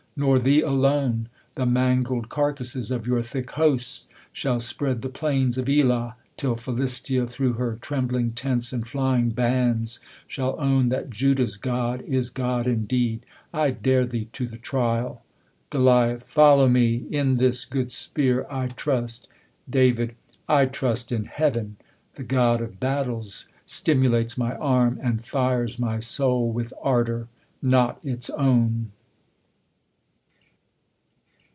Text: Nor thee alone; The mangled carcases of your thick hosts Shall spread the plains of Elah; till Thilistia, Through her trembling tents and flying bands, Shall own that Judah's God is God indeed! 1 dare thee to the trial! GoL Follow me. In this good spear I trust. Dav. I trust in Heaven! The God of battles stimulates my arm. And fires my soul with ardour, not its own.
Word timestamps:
Nor 0.13 0.39
thee 0.39 0.59
alone; 0.61 1.29
The 1.55 1.65
mangled 1.65 2.27
carcases 2.27 2.91
of 2.91 3.07
your 3.07 3.21
thick 3.21 3.51
hosts 3.51 4.09
Shall 4.33 4.59
spread 4.59 5.01
the 5.01 5.09
plains 5.09 5.57
of 5.57 5.69
Elah; 5.69 6.15
till 6.35 6.55
Thilistia, 6.57 7.25
Through 7.27 7.53
her 7.53 7.77
trembling 7.79 8.33
tents 8.33 8.73
and 8.73 8.85
flying 8.85 9.29
bands, 9.29 10.01
Shall 10.27 10.59
own 10.59 10.89
that 10.89 11.09
Judah's 11.11 11.55
God 11.55 12.01
is 12.01 12.29
God 12.29 12.67
indeed! 12.67 13.25
1 13.51 13.77
dare 13.81 14.05
thee 14.05 14.27
to 14.33 14.47
the 14.47 14.57
trial! 14.57 15.23
GoL 15.69 16.19
Follow 16.19 16.67
me. 16.67 17.05
In 17.09 17.37
this 17.37 17.63
good 17.63 17.89
spear 17.89 18.45
I 18.49 18.67
trust. 18.67 19.29
Dav. 19.69 20.11
I 20.47 20.65
trust 20.65 21.13
in 21.13 21.23
Heaven! 21.23 21.77
The 22.15 22.25
God 22.25 22.61
of 22.61 22.81
battles 22.81 23.47
stimulates 23.65 24.37
my 24.37 24.57
arm. 24.57 24.99
And 25.01 25.23
fires 25.25 25.79
my 25.79 25.99
soul 25.99 26.51
with 26.51 26.73
ardour, 26.81 27.29
not 27.61 27.97
its 28.03 28.29
own. 28.31 28.91